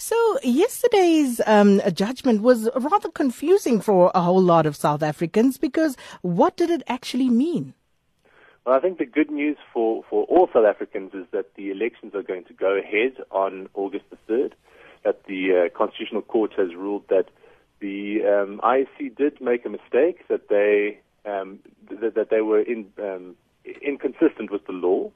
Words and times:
So 0.00 0.38
yesterday's 0.42 1.42
um, 1.46 1.82
judgment 1.92 2.40
was 2.40 2.70
rather 2.74 3.10
confusing 3.10 3.82
for 3.82 4.10
a 4.14 4.22
whole 4.22 4.40
lot 4.40 4.64
of 4.64 4.74
South 4.74 5.02
Africans 5.02 5.58
because 5.58 5.94
what 6.22 6.56
did 6.56 6.70
it 6.70 6.82
actually 6.86 7.28
mean? 7.28 7.74
Well, 8.64 8.74
I 8.74 8.80
think 8.80 8.96
the 8.96 9.04
good 9.04 9.30
news 9.30 9.58
for, 9.74 10.02
for 10.08 10.24
all 10.24 10.48
South 10.54 10.64
Africans 10.64 11.12
is 11.12 11.26
that 11.32 11.54
the 11.54 11.70
elections 11.70 12.14
are 12.14 12.22
going 12.22 12.44
to 12.44 12.54
go 12.54 12.78
ahead 12.78 13.22
on 13.30 13.68
August 13.74 14.06
the 14.08 14.16
3rd, 14.26 14.52
that 15.04 15.24
the 15.24 15.66
uh, 15.66 15.78
Constitutional 15.78 16.22
Court 16.22 16.54
has 16.56 16.74
ruled 16.74 17.06
that 17.08 17.26
the 17.80 18.22
um, 18.24 18.58
IEC 18.64 19.14
did 19.18 19.38
make 19.38 19.66
a 19.66 19.68
mistake, 19.68 20.26
that 20.28 20.48
they, 20.48 20.98
um, 21.30 21.58
th- 21.90 22.14
that 22.14 22.30
they 22.30 22.40
were 22.40 22.62
in, 22.62 22.86
um, 23.02 23.36
inconsistent 23.82 24.50
with 24.50 24.64
the 24.66 24.72
law, 24.72 25.10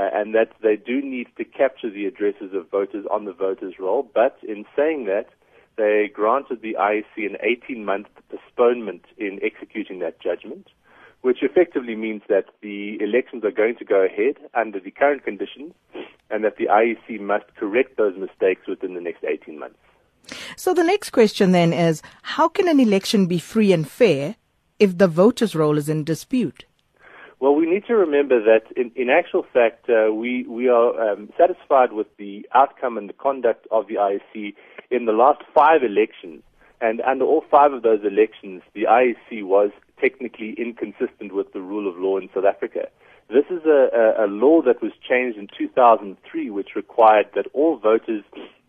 uh, 0.00 0.08
and 0.14 0.34
that 0.34 0.52
they 0.62 0.76
do 0.76 1.02
need 1.02 1.28
to 1.36 1.44
capture 1.44 1.90
the 1.90 2.06
addresses 2.06 2.54
of 2.54 2.70
voters 2.70 3.04
on 3.10 3.26
the 3.26 3.32
voters' 3.32 3.74
roll. 3.78 4.08
But 4.14 4.38
in 4.42 4.64
saying 4.74 5.04
that, 5.06 5.28
they 5.76 6.10
granted 6.12 6.62
the 6.62 6.74
IEC 6.80 7.26
an 7.26 7.36
18 7.42 7.84
month 7.84 8.06
postponement 8.30 9.04
in 9.18 9.38
executing 9.42 9.98
that 9.98 10.18
judgment, 10.20 10.68
which 11.20 11.42
effectively 11.42 11.96
means 11.96 12.22
that 12.28 12.46
the 12.62 12.98
elections 13.02 13.44
are 13.44 13.50
going 13.50 13.76
to 13.76 13.84
go 13.84 14.00
ahead 14.00 14.36
under 14.54 14.80
the 14.80 14.90
current 14.90 15.22
conditions 15.22 15.74
and 16.30 16.44
that 16.44 16.56
the 16.56 16.66
IEC 16.66 17.20
must 17.20 17.54
correct 17.56 17.98
those 17.98 18.16
mistakes 18.16 18.66
within 18.66 18.94
the 18.94 19.02
next 19.02 19.22
18 19.22 19.58
months. 19.58 19.78
So 20.56 20.72
the 20.72 20.84
next 20.84 21.10
question 21.10 21.52
then 21.52 21.74
is 21.74 22.00
how 22.22 22.48
can 22.48 22.68
an 22.68 22.80
election 22.80 23.26
be 23.26 23.38
free 23.38 23.72
and 23.72 23.86
fair 23.86 24.36
if 24.78 24.96
the 24.96 25.08
voters' 25.08 25.54
roll 25.54 25.76
is 25.76 25.90
in 25.90 26.04
dispute? 26.04 26.64
Well, 27.40 27.54
we 27.54 27.64
need 27.64 27.86
to 27.86 27.94
remember 27.94 28.38
that 28.44 28.70
in, 28.76 28.92
in 28.94 29.08
actual 29.08 29.46
fact, 29.50 29.88
uh, 29.88 30.12
we, 30.12 30.44
we 30.44 30.68
are 30.68 31.12
um, 31.12 31.30
satisfied 31.38 31.92
with 31.92 32.06
the 32.18 32.46
outcome 32.54 32.98
and 32.98 33.08
the 33.08 33.14
conduct 33.14 33.66
of 33.70 33.86
the 33.88 33.94
IEC 33.94 34.54
in 34.90 35.06
the 35.06 35.12
last 35.12 35.42
five 35.54 35.82
elections. 35.82 36.42
And 36.82 37.00
under 37.00 37.24
all 37.24 37.42
five 37.50 37.72
of 37.72 37.82
those 37.82 38.00
elections, 38.04 38.60
the 38.74 38.82
IEC 38.82 39.42
was 39.44 39.70
technically 39.98 40.54
inconsistent 40.58 41.34
with 41.34 41.50
the 41.54 41.62
rule 41.62 41.88
of 41.88 41.96
law 41.96 42.18
in 42.18 42.28
South 42.34 42.44
Africa. 42.44 42.88
This 43.28 43.44
is 43.48 43.64
a, 43.64 43.88
a, 43.94 44.26
a 44.26 44.28
law 44.28 44.60
that 44.62 44.82
was 44.82 44.92
changed 45.08 45.38
in 45.38 45.48
2003, 45.56 46.50
which 46.50 46.76
required 46.76 47.26
that 47.34 47.46
all 47.54 47.78
voters 47.78 48.22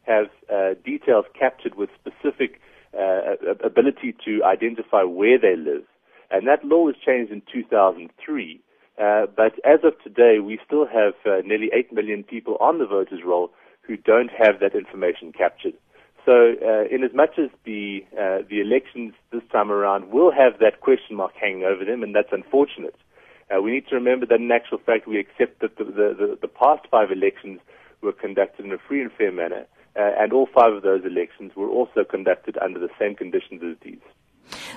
have 0.03 0.27
uh, 0.49 0.75
details 0.85 1.25
captured 1.37 1.75
with 1.75 1.89
specific 1.99 2.61
uh, 2.97 3.35
ability 3.65 4.15
to 4.23 4.43
identify 4.45 5.03
where 5.03 5.37
they 5.37 5.57
live. 5.57 5.83
And 6.31 6.47
that 6.47 6.63
law 6.63 6.85
was 6.85 6.95
changed 7.05 7.31
in 7.31 7.41
2003. 7.51 8.61
Uh, 9.01 9.25
but 9.35 9.53
as 9.65 9.79
of 9.83 9.93
today, 10.03 10.39
we 10.39 10.59
still 10.65 10.85
have 10.85 11.13
uh, 11.25 11.41
nearly 11.45 11.69
8 11.73 11.93
million 11.93 12.23
people 12.23 12.57
on 12.59 12.79
the 12.79 12.85
voters' 12.85 13.21
roll 13.25 13.51
who 13.81 13.97
don't 13.97 14.29
have 14.31 14.59
that 14.59 14.75
information 14.75 15.31
captured. 15.31 15.73
So, 16.25 16.53
uh, 16.63 16.83
in 16.93 17.03
as 17.03 17.13
much 17.15 17.39
as 17.39 17.49
the 17.65 18.05
uh, 18.13 18.45
the 18.47 18.61
elections 18.61 19.13
this 19.31 19.41
time 19.51 19.71
around 19.71 20.11
will 20.11 20.31
have 20.31 20.59
that 20.59 20.79
question 20.79 21.15
mark 21.15 21.33
hanging 21.33 21.63
over 21.63 21.83
them, 21.83 22.03
and 22.03 22.13
that's 22.13 22.31
unfortunate, 22.31 22.95
uh, 23.49 23.59
we 23.59 23.71
need 23.71 23.87
to 23.87 23.95
remember 23.95 24.27
that 24.27 24.39
in 24.39 24.51
actual 24.51 24.77
fact 24.77 25.07
we 25.07 25.19
accept 25.19 25.61
that 25.61 25.77
the, 25.77 25.83
the, 25.83 26.37
the, 26.39 26.47
past 26.47 26.85
five 26.91 27.11
elections 27.11 27.59
were 28.01 28.11
conducted 28.11 28.65
in 28.65 28.71
a 28.71 28.77
free 28.77 29.01
and 29.01 29.11
fair 29.11 29.31
manner, 29.31 29.65
uh, 29.95 30.11
and 30.19 30.31
all 30.31 30.47
five 30.53 30.73
of 30.73 30.83
those 30.83 31.03
elections 31.03 31.53
were 31.55 31.69
also 31.69 32.03
conducted 32.03 32.55
under 32.61 32.79
the 32.79 32.89
same 32.99 33.15
conditions 33.15 33.61
as 33.63 33.75
these. 33.83 33.99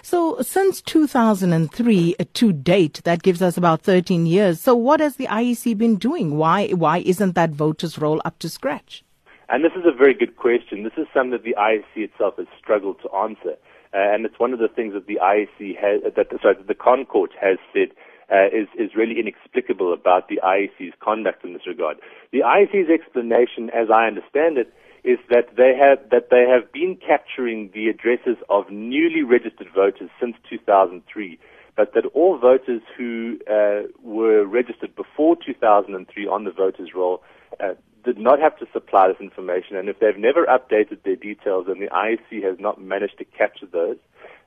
So 0.02 0.40
since 0.42 0.80
2003 0.82 2.16
uh, 2.18 2.24
to 2.34 2.52
date, 2.52 3.00
that 3.04 3.22
gives 3.22 3.42
us 3.42 3.56
about 3.56 3.82
13 3.82 4.26
years. 4.26 4.60
So 4.60 4.74
what 4.74 5.00
has 5.00 5.16
the 5.16 5.26
IEC 5.26 5.76
been 5.78 5.96
doing? 5.96 6.36
Why, 6.36 6.68
why 6.68 6.98
isn't 6.98 7.34
that 7.34 7.50
voters' 7.50 7.98
roll 7.98 8.20
up 8.24 8.38
to 8.40 8.48
scratch? 8.48 9.04
And 9.48 9.64
this 9.64 9.72
is 9.76 9.84
a 9.86 9.96
very 9.96 10.14
good 10.14 10.36
question. 10.36 10.84
This 10.84 10.94
is 10.96 11.06
something 11.12 11.30
that 11.32 11.44
the 11.44 11.56
IEC 11.58 11.96
itself 11.96 12.36
has 12.38 12.46
struggled 12.58 13.00
to 13.02 13.10
answer. 13.14 13.56
Uh, 13.92 14.12
and 14.12 14.24
it's 14.24 14.38
one 14.38 14.52
of 14.52 14.58
the 14.58 14.68
things 14.68 14.94
that 14.94 15.06
the 15.06 15.20
IEC 15.22 15.76
has, 15.78 16.02
that, 16.16 16.26
sorry, 16.42 16.56
that 16.56 16.66
the 16.66 16.74
ConCourt 16.74 17.28
has 17.40 17.58
said 17.72 17.90
uh, 18.32 18.46
is, 18.46 18.66
is 18.78 18.96
really 18.96 19.20
inexplicable 19.20 19.92
about 19.92 20.28
the 20.28 20.40
IEC's 20.42 20.94
conduct 21.00 21.44
in 21.44 21.52
this 21.52 21.66
regard. 21.66 21.98
The 22.32 22.40
IEC's 22.40 22.90
explanation, 22.90 23.70
as 23.70 23.88
I 23.94 24.06
understand 24.06 24.58
it, 24.58 24.72
is 25.04 25.18
that 25.28 25.56
they 25.56 25.76
have 25.78 25.98
that 26.10 26.30
they 26.30 26.46
have 26.48 26.72
been 26.72 26.96
capturing 26.96 27.70
the 27.74 27.88
addresses 27.88 28.36
of 28.48 28.70
newly 28.70 29.22
registered 29.22 29.68
voters 29.74 30.08
since 30.18 30.34
2003, 30.48 31.38
but 31.76 31.92
that 31.92 32.06
all 32.14 32.38
voters 32.38 32.80
who 32.96 33.38
uh, 33.50 33.82
were 34.02 34.44
registered 34.44 34.96
before 34.96 35.36
2003 35.44 36.26
on 36.26 36.44
the 36.44 36.50
voters 36.50 36.90
roll 36.94 37.22
uh, 37.60 37.74
did 38.04 38.18
not 38.18 38.40
have 38.40 38.56
to 38.58 38.66
supply 38.72 39.08
this 39.08 39.20
information, 39.20 39.76
and 39.76 39.88
if 39.88 39.98
they've 39.98 40.18
never 40.18 40.46
updated 40.46 41.02
their 41.04 41.16
details, 41.16 41.66
then 41.66 41.80
the 41.80 41.88
IEC 41.88 42.42
has 42.42 42.58
not 42.58 42.80
managed 42.80 43.18
to 43.18 43.24
capture 43.24 43.66
those. 43.66 43.96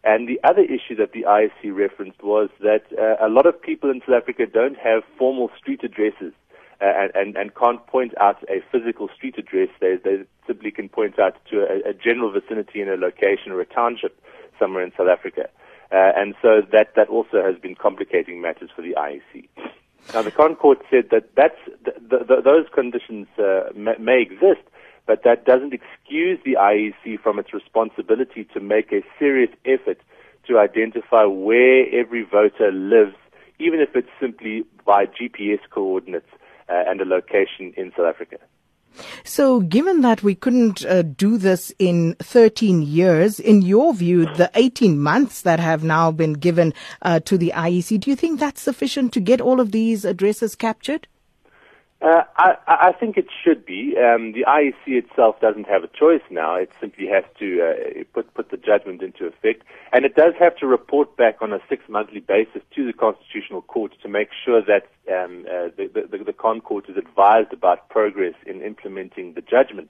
And 0.03 0.27
the 0.27 0.39
other 0.43 0.61
issue 0.61 0.95
that 0.97 1.11
the 1.11 1.23
IEC 1.23 1.75
referenced 1.75 2.23
was 2.23 2.49
that 2.61 2.85
uh, 2.97 3.23
a 3.25 3.29
lot 3.29 3.45
of 3.45 3.61
people 3.61 3.89
in 3.89 4.01
South 4.01 4.21
Africa 4.21 4.45
don't 4.45 4.77
have 4.77 5.03
formal 5.17 5.49
street 5.57 5.81
addresses 5.83 6.33
and, 6.79 7.35
and 7.35 7.55
can't 7.55 7.85
point 7.87 8.13
out 8.19 8.43
a 8.49 8.61
physical 8.71 9.09
street 9.15 9.37
address. 9.37 9.69
They, 9.79 9.95
they 10.03 10.23
simply 10.45 10.71
can 10.71 10.89
point 10.89 11.19
out 11.19 11.35
to 11.51 11.61
a, 11.61 11.89
a 11.89 11.93
general 11.93 12.31
vicinity 12.31 12.81
in 12.81 12.89
a 12.89 12.95
location 12.95 13.51
or 13.51 13.61
a 13.61 13.65
township 13.65 14.21
somewhere 14.59 14.83
in 14.83 14.91
South 14.97 15.07
Africa. 15.07 15.49
Uh, 15.91 16.11
and 16.15 16.35
so 16.41 16.61
that, 16.71 16.93
that 16.95 17.07
also 17.07 17.41
has 17.43 17.55
been 17.61 17.75
complicating 17.75 18.41
matters 18.41 18.69
for 18.75 18.81
the 18.81 18.93
IEC. 18.97 19.47
Now, 20.13 20.21
the 20.21 20.31
ConCourt 20.31 20.81
said 20.89 21.09
that 21.11 21.35
that's, 21.35 21.59
those 22.09 22.65
conditions 22.73 23.27
uh, 23.37 23.69
may, 23.75 23.95
may 23.99 24.21
exist, 24.21 24.61
but 25.05 25.23
that 25.23 25.45
doesn't 25.45 25.73
excuse 25.73 26.39
the 26.43 26.57
IEC 26.59 27.19
from 27.21 27.39
its 27.39 27.53
responsibility 27.53 28.45
to 28.53 28.59
make 28.59 28.91
a 28.91 29.01
serious 29.17 29.51
effort 29.65 29.99
to 30.47 30.59
identify 30.59 31.23
where 31.25 31.85
every 31.93 32.23
voter 32.23 32.71
lives, 32.71 33.15
even 33.59 33.79
if 33.79 33.95
it's 33.95 34.09
simply 34.19 34.63
by 34.85 35.05
GPS 35.05 35.59
coordinates 35.69 36.29
and 36.69 37.01
a 37.01 37.05
location 37.05 37.73
in 37.77 37.91
South 37.95 38.07
Africa. 38.07 38.37
So, 39.23 39.59
given 39.59 40.01
that 40.01 40.23
we 40.23 40.33
couldn't 40.33 40.85
uh, 40.85 41.03
do 41.03 41.37
this 41.37 41.71
in 41.77 42.15
13 42.15 42.81
years, 42.81 43.39
in 43.39 43.61
your 43.61 43.93
view, 43.93 44.25
the 44.25 44.49
18 44.55 44.97
months 44.99 45.41
that 45.41 45.59
have 45.59 45.83
now 45.83 46.11
been 46.11 46.33
given 46.33 46.73
uh, 47.03 47.19
to 47.21 47.37
the 47.37 47.53
IEC, 47.55 47.99
do 47.99 48.09
you 48.09 48.15
think 48.15 48.39
that's 48.39 48.61
sufficient 48.61 49.13
to 49.13 49.19
get 49.19 49.39
all 49.39 49.59
of 49.59 49.71
these 49.71 50.03
addresses 50.03 50.55
captured? 50.55 51.07
Uh, 51.99 52.21
I, 52.37 52.55
I, 52.67 52.91
think 52.91 53.17
it 53.17 53.25
should 53.43 53.65
be. 53.65 53.95
Um, 53.97 54.33
the 54.33 54.45
IEC 54.47 54.85
itself 54.85 55.39
doesn't 55.41 55.67
have 55.67 55.83
a 55.83 55.87
choice 55.87 56.21
now. 56.29 56.53
It 56.53 56.71
simply 56.79 57.07
has 57.07 57.23
to 57.39 57.59
uh, 57.59 58.03
put 58.13 58.31
put 58.35 58.51
the 58.51 58.57
judgment 58.57 59.01
into 59.01 59.25
effect, 59.25 59.63
and 59.91 60.05
it 60.05 60.13
does 60.13 60.33
have 60.39 60.55
to 60.57 60.67
report 60.67 61.17
back 61.17 61.41
on 61.41 61.51
a 61.53 61.59
six 61.67 61.85
monthly 61.89 62.19
basis 62.19 62.61
to 62.75 62.85
the 62.85 62.93
Constitutional 62.93 63.63
Court 63.63 63.93
to 64.03 64.07
make 64.07 64.29
sure 64.45 64.61
that 64.61 64.85
um, 65.11 65.47
uh, 65.49 65.69
the, 65.75 66.07
the, 66.11 66.23
the 66.23 66.33
ConCourt 66.33 66.87
is 66.87 66.97
advised 66.97 67.51
about 67.51 67.89
progress 67.89 68.35
in 68.45 68.61
implementing 68.61 69.33
the 69.33 69.41
judgment. 69.41 69.89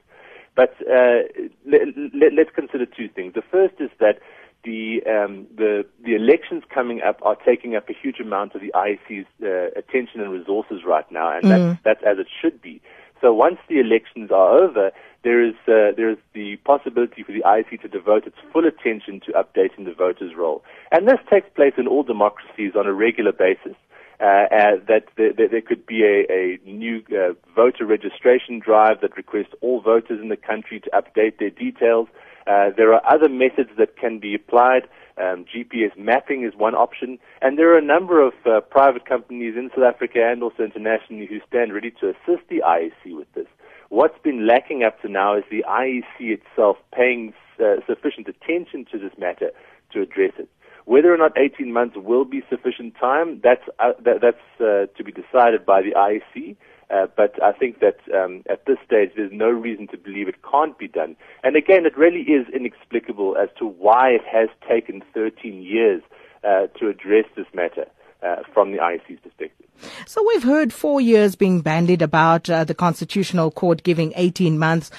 But 0.55 0.75
uh, 0.89 1.27
let, 1.65 1.81
let, 2.13 2.33
let's 2.33 2.51
consider 2.55 2.85
two 2.85 3.09
things. 3.09 3.33
The 3.33 3.43
first 3.51 3.75
is 3.79 3.89
that 3.99 4.19
the 4.63 5.01
um, 5.07 5.47
the 5.55 5.85
the 6.03 6.15
elections 6.15 6.63
coming 6.73 7.01
up 7.01 7.19
are 7.21 7.35
taking 7.35 7.75
up 7.75 7.89
a 7.89 7.93
huge 7.93 8.19
amount 8.19 8.55
of 8.55 8.61
the 8.61 8.71
IEC's 8.75 9.27
uh, 9.41 9.79
attention 9.79 10.21
and 10.21 10.31
resources 10.31 10.81
right 10.85 11.09
now, 11.11 11.31
and 11.35 11.45
mm. 11.45 11.49
that's, 11.49 11.83
that's 11.83 12.03
as 12.03 12.19
it 12.19 12.27
should 12.41 12.61
be. 12.61 12.81
So 13.21 13.33
once 13.33 13.57
the 13.67 13.79
elections 13.79 14.29
are 14.31 14.57
over, 14.57 14.91
there 15.23 15.43
is 15.43 15.55
uh, 15.67 15.91
there 15.95 16.09
is 16.09 16.17
the 16.33 16.57
possibility 16.57 17.23
for 17.23 17.31
the 17.31 17.41
IEC 17.41 17.81
to 17.81 17.87
devote 17.87 18.27
its 18.27 18.37
full 18.51 18.65
attention 18.65 19.21
to 19.25 19.31
updating 19.33 19.85
the 19.85 19.93
voters' 19.93 20.35
roll, 20.35 20.63
and 20.91 21.07
this 21.07 21.19
takes 21.29 21.49
place 21.55 21.73
in 21.77 21.87
all 21.87 22.03
democracies 22.03 22.73
on 22.77 22.85
a 22.85 22.93
regular 22.93 23.31
basis. 23.31 23.75
Uh, 24.19 24.49
uh, 24.49 24.71
that 24.87 25.03
there, 25.15 25.31
there, 25.31 25.61
could 25.61 25.85
be 25.85 26.01
a, 26.01 26.25
a 26.33 26.57
new 26.65 27.03
uh, 27.11 27.33
voter 27.55 27.85
registration 27.85 28.57
drive 28.57 28.99
that 28.99 29.15
requests 29.15 29.53
all 29.61 29.79
voters 29.79 30.19
in 30.19 30.29
the 30.29 30.35
country 30.35 30.79
to 30.79 30.89
update 30.89 31.37
their 31.37 31.51
details. 31.51 32.07
Uh, 32.47 32.69
there 32.75 32.93
are 32.93 33.01
other 33.05 33.29
methods 33.29 33.69
that 33.77 33.97
can 33.97 34.19
be 34.19 34.33
applied. 34.33 34.87
Um, 35.17 35.45
GPS 35.45 35.97
mapping 35.97 36.43
is 36.43 36.53
one 36.55 36.75
option, 36.75 37.17
and 37.41 37.57
there 37.57 37.73
are 37.73 37.77
a 37.77 37.83
number 37.83 38.21
of 38.25 38.33
uh, 38.45 38.61
private 38.61 39.05
companies 39.05 39.55
in 39.57 39.69
South 39.75 39.83
Africa 39.83 40.19
and 40.31 40.43
also 40.43 40.63
internationally 40.63 41.25
who 41.25 41.39
stand 41.47 41.73
ready 41.73 41.91
to 41.99 42.09
assist 42.09 42.47
the 42.49 42.61
IEC 42.65 43.17
with 43.17 43.31
this. 43.33 43.47
What's 43.89 44.17
been 44.23 44.45
lacking 44.45 44.83
up 44.83 45.01
to 45.01 45.09
now 45.09 45.35
is 45.35 45.43
the 45.49 45.65
IEC 45.67 46.19
itself 46.19 46.77
paying 46.93 47.33
uh, 47.59 47.77
sufficient 47.87 48.27
attention 48.27 48.85
to 48.91 48.99
this 48.99 49.17
matter 49.17 49.51
to 49.93 50.01
address 50.01 50.33
it. 50.37 50.49
Whether 50.85 51.13
or 51.13 51.17
not 51.17 51.37
18 51.37 51.73
months 51.73 51.97
will 51.97 52.23
be 52.23 52.43
sufficient 52.49 52.95
time, 52.95 53.41
that's, 53.43 53.63
uh, 53.79 53.93
that, 54.05 54.21
that's 54.21 54.61
uh, 54.61 54.85
to 54.95 55.03
be 55.03 55.11
decided 55.11 55.65
by 55.65 55.81
the 55.81 55.91
IEC. 55.91 56.55
Uh, 56.89 57.07
but 57.17 57.41
I 57.43 57.51
think 57.51 57.79
that 57.79 57.97
um, 58.15 58.43
at 58.49 58.65
this 58.65 58.77
stage, 58.85 59.11
there's 59.15 59.31
no 59.33 59.49
reason 59.49 59.87
to 59.89 59.97
believe 59.97 60.27
it 60.27 60.35
can't 60.49 60.77
be 60.77 60.87
done. 60.87 61.17
And 61.43 61.55
again, 61.55 61.85
it 61.85 61.97
really 61.97 62.21
is 62.21 62.47
inexplicable 62.53 63.35
as 63.37 63.49
to 63.59 63.65
why 63.65 64.11
it 64.11 64.21
has 64.31 64.47
taken 64.67 65.03
13 65.13 65.61
years 65.61 66.01
uh, 66.43 66.67
to 66.79 66.87
address 66.87 67.25
this 67.35 67.47
matter 67.53 67.85
uh, 68.23 68.37
from 68.53 68.71
the 68.71 68.77
IEC's 68.77 69.19
perspective. 69.21 69.67
So 70.05 70.25
we've 70.27 70.43
heard 70.43 70.73
four 70.73 71.01
years 71.01 71.35
being 71.35 71.61
bandied 71.61 72.01
about, 72.01 72.49
uh, 72.49 72.63
the 72.63 72.73
Constitutional 72.73 73.51
Court 73.51 73.83
giving 73.83 74.13
18 74.15 74.57
months. 74.57 74.89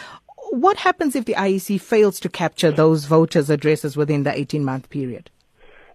what 0.50 0.78
happens 0.78 1.14
if 1.14 1.24
the 1.24 1.34
IEC 1.34 1.80
fails 1.80 2.20
to 2.20 2.28
capture 2.28 2.70
those 2.70 3.04
voters' 3.04 3.50
addresses 3.50 3.96
within 3.96 4.22
the 4.22 4.34
18 4.34 4.64
month 4.64 4.88
period? 4.88 5.30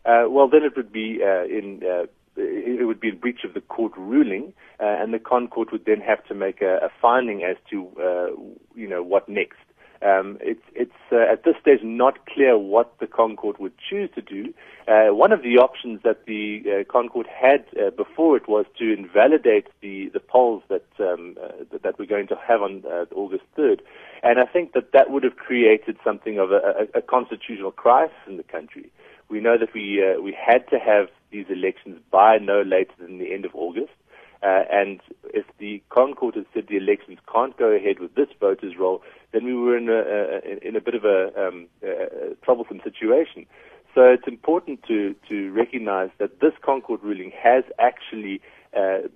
Uh, 0.05 0.25
well, 0.27 0.47
then 0.47 0.63
it 0.63 0.75
would 0.75 0.91
be 0.91 1.21
uh, 1.23 1.45
in 1.45 1.81
uh, 1.83 2.05
it 2.35 2.85
would 2.85 2.99
be 2.99 3.09
in 3.09 3.17
breach 3.17 3.43
of 3.43 3.53
the 3.53 3.61
court 3.61 3.93
ruling, 3.97 4.53
uh, 4.79 4.85
and 4.85 5.13
the 5.13 5.19
ConCourt 5.19 5.71
would 5.71 5.85
then 5.85 6.01
have 6.01 6.25
to 6.25 6.33
make 6.33 6.61
a, 6.61 6.77
a 6.77 6.89
finding 7.01 7.43
as 7.43 7.57
to 7.69 7.87
uh, 8.01 8.27
you 8.75 8.87
know 8.87 9.03
what 9.03 9.29
next. 9.29 9.57
Um, 10.03 10.37
it's 10.41 10.63
it's 10.75 10.91
uh, 11.13 11.31
at 11.31 11.45
this 11.45 11.55
stage 11.61 11.79
not 11.81 12.25
clear 12.25 12.57
what 12.57 12.93
the 12.99 13.07
ConCourt 13.07 13.59
would 13.59 13.73
choose 13.77 14.09
to 14.15 14.21
do. 14.21 14.53
Uh, 14.85 15.15
one 15.15 15.31
of 15.31 15.43
the 15.43 15.57
options 15.57 16.01
that 16.03 16.25
the 16.25 16.61
uh, 16.65 16.83
ConCourt 16.91 17.27
had 17.27 17.65
uh, 17.79 17.89
before 17.91 18.35
it 18.35 18.49
was 18.49 18.65
to 18.79 18.91
invalidate 18.91 19.67
the, 19.81 20.09
the 20.09 20.19
polls 20.19 20.61
that 20.67 20.85
um, 20.99 21.37
uh, 21.41 21.77
that 21.83 21.97
we're 21.97 22.05
going 22.05 22.27
to 22.27 22.35
have 22.35 22.61
on 22.61 22.83
uh, 22.85 23.05
August 23.15 23.43
3rd, 23.57 23.79
and 24.23 24.39
I 24.39 24.45
think 24.45 24.73
that 24.73 24.91
that 24.91 25.09
would 25.09 25.23
have 25.23 25.37
created 25.37 25.95
something 26.03 26.37
of 26.37 26.51
a, 26.51 26.87
a, 26.93 26.99
a 26.99 27.01
constitutional 27.01 27.71
crisis 27.71 28.17
in 28.27 28.35
the 28.35 28.43
country. 28.43 28.91
We 29.33 29.39
know 29.39 29.57
that 29.57 29.73
we 29.73 29.99
we 30.21 30.31
had 30.31 30.69
to 30.69 30.77
have 30.77 31.07
these 31.31 31.47
elections 31.49 31.99
by 32.11 32.37
no 32.37 32.61
later 32.61 32.93
than 32.99 33.17
the 33.17 33.33
end 33.33 33.45
of 33.45 33.55
August. 33.55 33.95
Uh, 34.43 34.61
and 34.71 34.99
if 35.33 35.43
the 35.57 35.81
ConCourt 35.89 36.35
had 36.35 36.45
said 36.53 36.67
the 36.67 36.77
elections 36.77 37.17
can't 37.33 37.57
go 37.57 37.69
ahead 37.69 37.97
with 37.99 38.13
this 38.13 38.27
voters' 38.39 38.75
roll, 38.77 39.01
then 39.31 39.43
we 39.43 39.55
were 39.55 39.75
in 39.75 39.89
a, 39.89 40.01
a 40.01 40.67
in 40.67 40.75
a 40.75 40.81
bit 40.81 40.93
of 40.93 41.03
a, 41.03 41.19
um, 41.35 41.65
a, 41.81 42.35
troublesome 42.45 42.79
situation. 42.83 43.47
So 43.95 44.01
it's 44.03 44.27
important 44.27 44.83
to 44.83 45.15
to 45.29 45.51
recognise 45.51 46.11
that 46.19 46.39
this 46.39 46.53
ConCourt 46.61 47.01
ruling 47.01 47.31
has 47.31 47.63
actually 47.79 48.39
uh, 48.77 49.07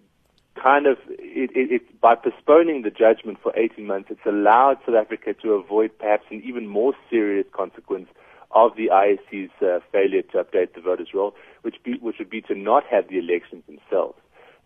kind 0.55 0.87
of 0.87 0.97
it, 1.09 1.51
it, 1.55 1.71
it, 1.71 2.01
by 2.01 2.15
postponing 2.15 2.81
the 2.81 2.89
judgment 2.89 3.37
for 3.43 3.55
18 3.55 3.85
months, 3.85 4.09
it's 4.09 4.25
allowed 4.25 4.79
South 4.83 4.95
Africa 4.95 5.35
to 5.43 5.53
avoid 5.53 5.91
perhaps 5.99 6.23
an 6.31 6.41
even 6.43 6.65
more 6.65 6.93
serious 7.07 7.45
consequence 7.51 8.09
of 8.51 8.75
the 8.75 8.89
IEC's 8.91 9.51
uh, 9.61 9.79
failure 9.91 10.21
to 10.21 10.43
update 10.43 10.73
the 10.73 10.81
voters' 10.81 11.09
roll, 11.13 11.35
which 11.61 11.75
be, 11.83 11.97
which 11.99 12.17
would 12.19 12.29
be 12.29 12.41
to 12.41 12.55
not 12.55 12.83
have 12.89 13.07
the 13.09 13.17
elections 13.17 13.63
themselves. 13.67 14.17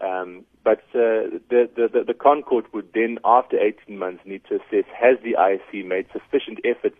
Um, 0.01 0.45
but 0.63 0.79
uh, 0.95 1.37
the, 1.49 1.69
the, 1.75 2.03
the, 2.07 2.13
ConCourt 2.13 2.73
would 2.73 2.89
then, 2.93 3.19
after 3.23 3.59
18 3.59 3.97
months, 3.97 4.23
need 4.25 4.41
to 4.49 4.55
assess 4.55 4.85
has 4.93 5.17
the 5.23 5.35
IEC 5.37 5.85
made 5.85 6.07
sufficient 6.11 6.59
efforts 6.65 6.97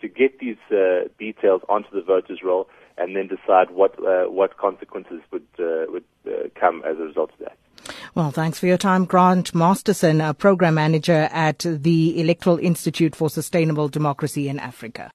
to 0.00 0.08
get 0.08 0.38
these 0.38 0.56
uh, 0.70 1.08
details 1.18 1.62
onto 1.68 1.90
the 1.92 2.02
voters' 2.02 2.40
roll, 2.44 2.68
and 2.96 3.16
then 3.16 3.26
decide 3.28 3.70
what 3.70 3.98
uh, 4.04 4.30
what 4.30 4.56
consequences 4.56 5.20
would 5.32 5.46
uh, 5.58 5.86
would 5.88 6.04
uh, 6.26 6.48
come 6.54 6.82
as 6.84 6.96
a 6.98 7.02
result 7.02 7.32
of 7.32 7.38
that. 7.40 7.56
Well, 8.14 8.30
thanks 8.30 8.58
for 8.58 8.66
your 8.66 8.78
time, 8.78 9.04
Grant 9.04 9.54
Masterson, 9.54 10.20
a 10.20 10.34
program 10.34 10.74
manager 10.74 11.28
at 11.32 11.58
the 11.60 12.20
Electoral 12.20 12.58
Institute 12.58 13.16
for 13.16 13.28
Sustainable 13.28 13.88
Democracy 13.88 14.48
in 14.48 14.58
Africa. 14.60 15.12